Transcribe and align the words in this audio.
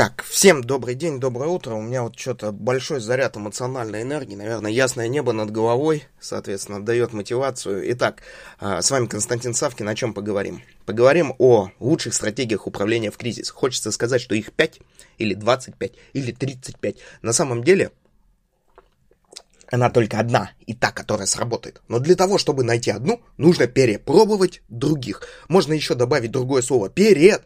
Так, 0.00 0.24
всем 0.26 0.64
добрый 0.64 0.94
день, 0.94 1.20
доброе 1.20 1.50
утро. 1.50 1.74
У 1.74 1.82
меня 1.82 2.04
вот 2.04 2.18
что-то 2.18 2.52
большой 2.52 3.00
заряд 3.00 3.36
эмоциональной 3.36 4.00
энергии. 4.00 4.34
Наверное, 4.34 4.70
ясное 4.70 5.08
небо 5.08 5.32
над 5.32 5.50
головой, 5.50 6.04
соответственно, 6.18 6.82
дает 6.82 7.12
мотивацию. 7.12 7.82
Итак, 7.92 8.22
а, 8.58 8.80
с 8.80 8.90
вами 8.90 9.04
Константин 9.04 9.52
Савкин. 9.52 9.86
О 9.86 9.94
чем 9.94 10.14
поговорим? 10.14 10.62
Поговорим 10.86 11.34
о 11.36 11.68
лучших 11.80 12.14
стратегиях 12.14 12.66
управления 12.66 13.10
в 13.10 13.18
кризис. 13.18 13.50
Хочется 13.50 13.92
сказать, 13.92 14.22
что 14.22 14.34
их 14.34 14.54
5 14.54 14.80
или 15.18 15.34
25 15.34 15.92
или 16.14 16.32
35. 16.32 16.96
На 17.20 17.34
самом 17.34 17.62
деле, 17.62 17.90
она 19.70 19.90
только 19.90 20.18
одна, 20.18 20.52
и 20.64 20.72
та, 20.72 20.92
которая 20.92 21.26
сработает. 21.26 21.82
Но 21.88 21.98
для 21.98 22.16
того, 22.16 22.38
чтобы 22.38 22.64
найти 22.64 22.90
одну, 22.90 23.20
нужно 23.36 23.66
перепробовать 23.66 24.62
других. 24.70 25.24
Можно 25.48 25.74
еще 25.74 25.94
добавить 25.94 26.30
другое 26.30 26.62
слово 26.62 26.88
«перед», 26.88 27.42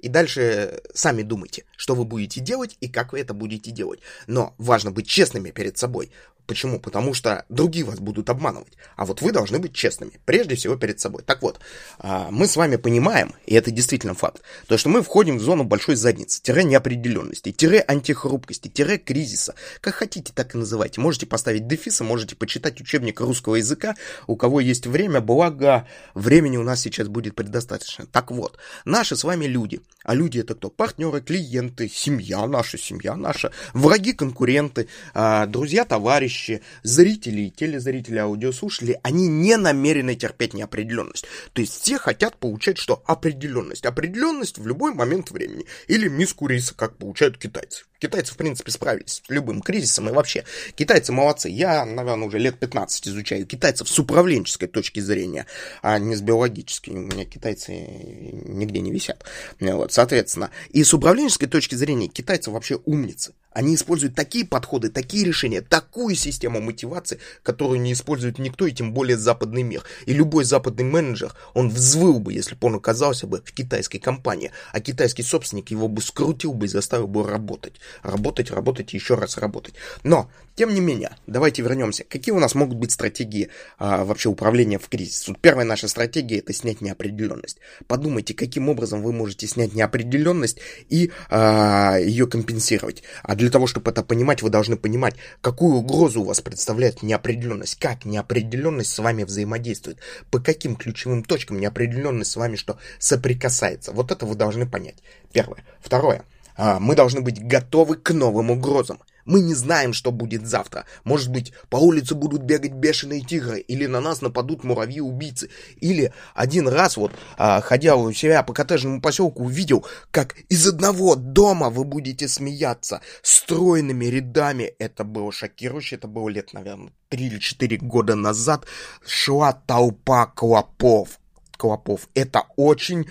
и 0.00 0.08
дальше 0.08 0.80
сами 0.94 1.22
думайте, 1.22 1.64
что 1.76 1.94
вы 1.94 2.04
будете 2.04 2.40
делать 2.40 2.76
и 2.80 2.88
как 2.88 3.12
вы 3.12 3.20
это 3.20 3.34
будете 3.34 3.70
делать. 3.70 4.00
Но 4.26 4.54
важно 4.58 4.90
быть 4.90 5.06
честными 5.06 5.50
перед 5.50 5.78
собой. 5.78 6.10
Почему? 6.50 6.80
Потому 6.80 7.14
что 7.14 7.44
другие 7.48 7.84
вас 7.84 8.00
будут 8.00 8.28
обманывать. 8.28 8.72
А 8.96 9.04
вот 9.06 9.22
вы 9.22 9.30
должны 9.30 9.60
быть 9.60 9.72
честными, 9.72 10.10
прежде 10.24 10.56
всего 10.56 10.74
перед 10.74 10.98
собой. 10.98 11.22
Так 11.22 11.42
вот, 11.42 11.60
а, 12.00 12.28
мы 12.32 12.48
с 12.48 12.56
вами 12.56 12.74
понимаем, 12.74 13.34
и 13.46 13.54
это 13.54 13.70
действительно 13.70 14.14
факт, 14.14 14.42
то, 14.66 14.76
что 14.76 14.88
мы 14.88 15.04
входим 15.04 15.38
в 15.38 15.42
зону 15.42 15.62
большой 15.62 15.94
задницы, 15.94 16.42
тире 16.42 16.64
неопределенности, 16.64 17.52
тире 17.52 17.84
антихрупкости, 17.86 18.66
тире 18.66 18.98
кризиса. 18.98 19.54
Как 19.80 19.94
хотите, 19.94 20.32
так 20.34 20.56
и 20.56 20.58
называйте. 20.58 21.00
Можете 21.00 21.24
поставить 21.26 21.68
дефисы, 21.68 22.02
можете 22.02 22.34
почитать 22.34 22.80
учебник 22.80 23.20
русского 23.20 23.54
языка, 23.54 23.94
у 24.26 24.34
кого 24.34 24.58
есть 24.58 24.88
время, 24.88 25.20
благо 25.20 25.86
времени 26.14 26.56
у 26.56 26.64
нас 26.64 26.80
сейчас 26.80 27.06
будет 27.06 27.36
предостаточно. 27.36 28.06
Так 28.06 28.32
вот, 28.32 28.58
наши 28.84 29.14
с 29.14 29.22
вами 29.22 29.44
люди. 29.44 29.82
А 30.02 30.16
люди 30.16 30.40
это 30.40 30.56
кто? 30.56 30.68
Партнеры, 30.68 31.20
клиенты, 31.20 31.88
семья 31.88 32.44
наша, 32.48 32.76
семья 32.76 33.14
наша, 33.14 33.52
враги, 33.72 34.14
конкуренты, 34.14 34.88
а, 35.14 35.46
друзья, 35.46 35.84
товарищи, 35.84 36.39
товарищи, 36.40 36.62
зрители 36.82 37.48
телезрители, 37.48 38.18
аудиослушатели, 38.18 38.98
они 39.02 39.28
не 39.28 39.56
намерены 39.56 40.14
терпеть 40.14 40.54
неопределенность. 40.54 41.26
То 41.52 41.60
есть 41.60 41.80
все 41.80 41.98
хотят 41.98 42.36
получать 42.36 42.78
что? 42.78 43.02
Определенность. 43.06 43.86
Определенность 43.86 44.58
в 44.58 44.66
любой 44.66 44.94
момент 44.94 45.30
времени. 45.30 45.66
Или 45.88 46.08
миску 46.08 46.46
риса, 46.46 46.74
как 46.74 46.96
получают 46.96 47.38
китайцы. 47.38 47.84
Китайцы, 48.00 48.32
в 48.32 48.36
принципе, 48.38 48.70
справились 48.72 49.22
с 49.26 49.30
любым 49.30 49.60
кризисом, 49.60 50.08
и 50.08 50.12
вообще, 50.12 50.44
китайцы 50.74 51.12
молодцы. 51.12 51.50
Я, 51.50 51.84
наверное, 51.84 52.28
уже 52.28 52.38
лет 52.38 52.58
15 52.58 53.08
изучаю 53.08 53.46
китайцев 53.46 53.90
с 53.90 53.98
управленческой 53.98 54.68
точки 54.68 55.00
зрения, 55.00 55.46
а 55.82 55.98
не 55.98 56.16
с 56.16 56.22
биологической. 56.22 56.90
У 56.90 56.98
меня 56.98 57.26
китайцы 57.26 57.72
нигде 57.72 58.80
не 58.80 58.90
висят. 58.90 59.22
Вот, 59.60 59.92
соответственно, 59.92 60.50
и 60.70 60.82
с 60.82 60.94
управленческой 60.94 61.48
точки 61.48 61.74
зрения 61.74 62.08
китайцы 62.08 62.50
вообще 62.50 62.80
умницы. 62.86 63.34
Они 63.52 63.74
используют 63.74 64.14
такие 64.14 64.46
подходы, 64.46 64.90
такие 64.90 65.24
решения, 65.24 65.60
такую 65.60 66.14
систему 66.14 66.60
мотивации, 66.60 67.18
которую 67.42 67.80
не 67.80 67.92
использует 67.92 68.38
никто, 68.38 68.66
и 68.66 68.72
тем 68.72 68.94
более 68.94 69.16
западный 69.16 69.62
мир. 69.62 69.82
И 70.06 70.12
любой 70.12 70.44
западный 70.44 70.84
менеджер, 70.84 71.34
он 71.52 71.68
взвыл 71.68 72.20
бы, 72.20 72.32
если 72.32 72.54
бы 72.54 72.68
он 72.68 72.76
оказался 72.76 73.26
бы 73.26 73.42
в 73.44 73.52
китайской 73.52 73.98
компании, 73.98 74.52
а 74.72 74.80
китайский 74.80 75.24
собственник 75.24 75.70
его 75.72 75.88
бы 75.88 76.00
скрутил 76.00 76.54
бы 76.54 76.66
и 76.66 76.68
заставил 76.68 77.08
бы 77.08 77.28
работать. 77.28 77.74
Работать, 78.02 78.50
работать 78.50 78.94
и 78.94 78.96
еще 78.96 79.14
раз 79.14 79.38
работать. 79.38 79.74
Но, 80.02 80.30
тем 80.56 80.74
не 80.74 80.80
менее, 80.80 81.16
давайте 81.26 81.62
вернемся. 81.62 82.04
Какие 82.04 82.34
у 82.34 82.38
нас 82.38 82.54
могут 82.54 82.76
быть 82.76 82.92
стратегии 82.92 83.48
а, 83.78 84.04
вообще 84.04 84.28
управления 84.28 84.78
в 84.78 84.88
кризис? 84.88 85.26
Вот 85.28 85.38
первая 85.40 85.64
наша 85.64 85.88
стратегия 85.88 86.38
это 86.38 86.52
снять 86.52 86.80
неопределенность. 86.80 87.58
Подумайте, 87.86 88.34
каким 88.34 88.68
образом 88.68 89.02
вы 89.02 89.12
можете 89.12 89.46
снять 89.46 89.74
неопределенность 89.74 90.58
и 90.88 91.12
а, 91.28 91.96
ее 91.98 92.26
компенсировать. 92.26 93.02
А 93.22 93.34
для 93.34 93.50
того, 93.50 93.66
чтобы 93.66 93.90
это 93.90 94.02
понимать, 94.02 94.42
вы 94.42 94.50
должны 94.50 94.76
понимать, 94.76 95.14
какую 95.40 95.76
угрозу 95.76 96.22
у 96.22 96.24
вас 96.24 96.40
представляет 96.40 97.02
неопределенность, 97.02 97.76
как 97.76 98.04
неопределенность 98.04 98.92
с 98.92 98.98
вами 98.98 99.24
взаимодействует, 99.24 99.98
по 100.30 100.40
каким 100.40 100.76
ключевым 100.76 101.24
точкам 101.24 101.58
неопределенность 101.60 102.32
с 102.32 102.36
вами 102.36 102.56
что 102.56 102.78
соприкасается. 102.98 103.92
Вот 103.92 104.10
это 104.10 104.26
вы 104.26 104.34
должны 104.34 104.66
понять. 104.66 104.96
Первое. 105.32 105.64
Второе. 105.80 106.24
А, 106.62 106.78
мы 106.78 106.94
должны 106.94 107.22
быть 107.22 107.42
готовы 107.42 107.96
к 107.96 108.10
новым 108.10 108.50
угрозам. 108.50 109.00
Мы 109.24 109.40
не 109.40 109.54
знаем, 109.54 109.94
что 109.94 110.12
будет 110.12 110.46
завтра. 110.46 110.84
Может 111.04 111.30
быть, 111.30 111.54
по 111.70 111.78
улице 111.78 112.14
будут 112.14 112.42
бегать 112.42 112.72
бешеные 112.72 113.22
тигры, 113.22 113.60
или 113.60 113.86
на 113.86 114.02
нас 114.02 114.20
нападут 114.20 114.62
муравьи-убийцы. 114.62 115.48
Или 115.76 116.12
один 116.34 116.68
раз, 116.68 116.98
вот, 116.98 117.12
а, 117.38 117.62
ходя 117.62 117.96
у 117.96 118.12
себя 118.12 118.42
по 118.42 118.52
коттеджному 118.52 119.00
поселку, 119.00 119.44
увидел, 119.44 119.86
как 120.10 120.36
из 120.50 120.68
одного 120.68 121.14
дома 121.14 121.70
вы 121.70 121.84
будете 121.84 122.28
смеяться 122.28 123.00
стройными 123.22 124.04
рядами. 124.04 124.74
Это 124.78 125.02
было 125.04 125.32
шокирующе, 125.32 125.96
это 125.96 126.08
было 126.08 126.28
лет, 126.28 126.52
наверное, 126.52 126.92
три 127.08 127.28
или 127.28 127.38
четыре 127.38 127.78
года 127.78 128.16
назад. 128.16 128.66
Шла 129.06 129.54
толпа 129.54 130.26
клопов 130.26 131.19
клопов. 131.60 132.08
Это 132.14 132.44
очень 132.56 133.06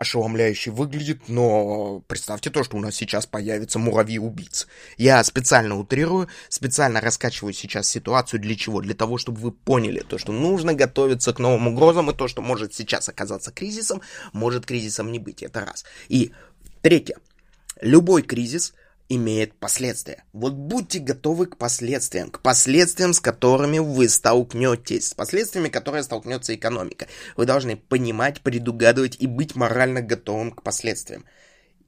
ошеломляюще 0.00 0.70
выглядит, 0.70 1.28
но 1.28 2.02
представьте 2.06 2.48
то, 2.48 2.64
что 2.64 2.78
у 2.78 2.80
нас 2.80 2.94
сейчас 2.94 3.26
появится 3.26 3.78
муравьи-убийцы. 3.78 4.66
Я 4.96 5.22
специально 5.22 5.78
утрирую, 5.78 6.28
специально 6.48 7.02
раскачиваю 7.02 7.52
сейчас 7.52 7.86
ситуацию 7.86 8.40
для 8.40 8.56
чего? 8.56 8.80
Для 8.80 8.94
того, 8.94 9.18
чтобы 9.18 9.40
вы 9.40 9.52
поняли 9.52 10.00
то, 10.00 10.16
что 10.16 10.32
нужно 10.32 10.72
готовиться 10.72 11.34
к 11.34 11.38
новым 11.38 11.68
угрозам, 11.68 12.10
и 12.10 12.14
то, 12.14 12.28
что 12.28 12.40
может 12.40 12.72
сейчас 12.72 13.10
оказаться 13.10 13.52
кризисом, 13.52 14.00
может 14.32 14.64
кризисом 14.64 15.12
не 15.12 15.18
быть. 15.18 15.42
Это 15.42 15.60
раз. 15.60 15.84
И 16.08 16.32
третье. 16.80 17.18
Любой 17.82 18.22
кризис– 18.22 18.72
имеет 19.08 19.54
последствия. 19.54 20.24
Вот 20.32 20.54
будьте 20.54 20.98
готовы 20.98 21.46
к 21.46 21.56
последствиям, 21.56 22.30
к 22.30 22.40
последствиям, 22.40 23.12
с 23.12 23.20
которыми 23.20 23.78
вы 23.78 24.08
столкнетесь, 24.08 25.08
с 25.08 25.14
последствиями, 25.14 25.68
которые 25.68 26.02
столкнется 26.02 26.54
экономика. 26.54 27.06
Вы 27.36 27.46
должны 27.46 27.76
понимать, 27.76 28.40
предугадывать 28.40 29.16
и 29.18 29.26
быть 29.26 29.54
морально 29.54 30.02
готовым 30.02 30.50
к 30.52 30.62
последствиям. 30.62 31.24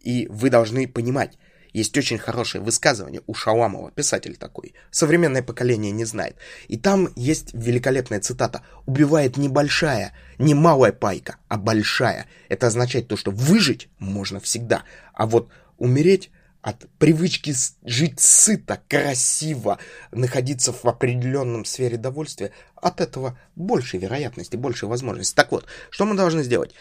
И 0.00 0.26
вы 0.28 0.48
должны 0.48 0.86
понимать, 0.86 1.38
есть 1.72 1.96
очень 1.98 2.18
хорошее 2.18 2.62
высказывание 2.62 3.22
у 3.26 3.34
Шаламова, 3.34 3.90
писатель 3.90 4.36
такой. 4.36 4.74
Современное 4.90 5.42
поколение 5.42 5.92
не 5.92 6.04
знает. 6.04 6.36
И 6.68 6.78
там 6.78 7.10
есть 7.14 7.52
великолепная 7.52 8.20
цитата. 8.20 8.62
«Убивает 8.86 9.36
не 9.36 9.48
большая, 9.48 10.14
не 10.38 10.54
малая 10.54 10.92
пайка, 10.92 11.36
а 11.48 11.58
большая». 11.58 12.26
Это 12.48 12.68
означает 12.68 13.08
то, 13.08 13.16
что 13.16 13.30
выжить 13.30 13.88
можно 13.98 14.40
всегда, 14.40 14.84
а 15.12 15.26
вот 15.26 15.50
умереть 15.76 16.30
от 16.62 16.86
привычки 16.98 17.54
жить 17.84 18.20
сыто, 18.20 18.80
красиво, 18.88 19.78
находиться 20.10 20.72
в 20.72 20.84
определенном 20.84 21.64
сфере 21.64 21.96
довольствия, 21.96 22.52
от 22.80 23.00
этого 23.00 23.38
больше 23.56 23.98
вероятности, 23.98 24.56
больше 24.56 24.86
возможностей. 24.86 25.34
Так 25.34 25.52
вот, 25.52 25.66
что 25.90 26.06
мы 26.06 26.14
должны 26.14 26.42
сделать? 26.42 26.74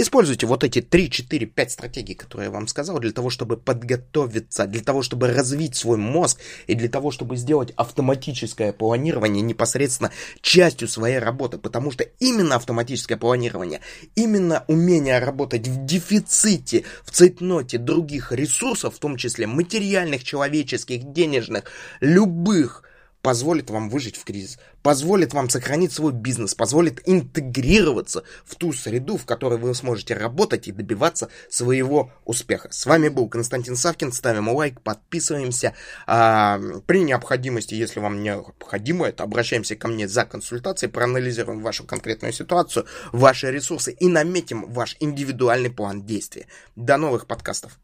Используйте 0.00 0.46
вот 0.46 0.62
эти 0.62 0.80
3, 0.80 1.10
4, 1.10 1.46
5 1.46 1.70
стратегий, 1.72 2.14
которые 2.14 2.46
я 2.46 2.50
вам 2.52 2.68
сказал, 2.68 3.00
для 3.00 3.10
того, 3.10 3.30
чтобы 3.30 3.56
подготовиться, 3.56 4.66
для 4.68 4.80
того, 4.80 5.02
чтобы 5.02 5.32
развить 5.32 5.74
свой 5.74 5.96
мозг 5.96 6.38
и 6.68 6.76
для 6.76 6.88
того, 6.88 7.10
чтобы 7.10 7.36
сделать 7.36 7.72
автоматическое 7.74 8.72
планирование 8.72 9.42
непосредственно 9.42 10.12
частью 10.40 10.86
своей 10.86 11.18
работы. 11.18 11.58
Потому 11.58 11.90
что 11.90 12.04
именно 12.20 12.54
автоматическое 12.54 13.18
планирование, 13.18 13.80
именно 14.14 14.64
умение 14.68 15.18
работать 15.18 15.66
в 15.66 15.84
дефиците, 15.84 16.84
в 17.02 17.10
цейтноте 17.10 17.78
других 17.78 18.30
ресурсов, 18.30 18.94
в 18.94 19.00
том 19.00 19.16
числе 19.16 19.48
материальных, 19.48 20.22
человеческих, 20.22 21.12
денежных, 21.12 21.64
любых, 22.00 22.84
позволит 23.22 23.70
вам 23.70 23.90
выжить 23.90 24.16
в 24.16 24.24
кризис, 24.24 24.58
позволит 24.82 25.34
вам 25.34 25.50
сохранить 25.50 25.92
свой 25.92 26.12
бизнес, 26.12 26.54
позволит 26.54 27.02
интегрироваться 27.06 28.22
в 28.44 28.54
ту 28.54 28.72
среду, 28.72 29.16
в 29.16 29.26
которой 29.26 29.58
вы 29.58 29.74
сможете 29.74 30.14
работать 30.14 30.68
и 30.68 30.72
добиваться 30.72 31.28
своего 31.48 32.12
успеха. 32.24 32.68
С 32.70 32.86
вами 32.86 33.08
был 33.08 33.28
Константин 33.28 33.76
Савкин. 33.76 34.12
Ставим 34.12 34.48
лайк, 34.48 34.80
подписываемся. 34.80 35.74
А, 36.06 36.60
при 36.86 37.02
необходимости, 37.02 37.74
если 37.74 38.00
вам 38.00 38.22
необходимо 38.22 39.06
это, 39.06 39.24
обращаемся 39.24 39.76
ко 39.76 39.88
мне 39.88 40.08
за 40.08 40.24
консультацией, 40.24 40.90
проанализируем 40.90 41.62
вашу 41.62 41.84
конкретную 41.84 42.32
ситуацию, 42.32 42.86
ваши 43.12 43.50
ресурсы 43.50 43.92
и 43.92 44.08
наметим 44.08 44.70
ваш 44.72 44.96
индивидуальный 45.00 45.70
план 45.70 46.04
действия. 46.04 46.46
До 46.76 46.96
новых 46.96 47.26
подкастов. 47.26 47.78